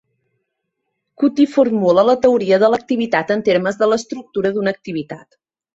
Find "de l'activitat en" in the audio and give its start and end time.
2.65-3.47